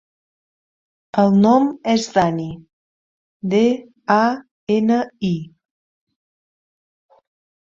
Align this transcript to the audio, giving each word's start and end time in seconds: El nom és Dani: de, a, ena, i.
El 1.23 1.35
nom 1.41 1.67
és 1.93 2.07
Dani: 2.15 2.47
de, 3.53 3.61
a, 4.17 4.19
ena, 4.79 4.99
i. 5.31 5.33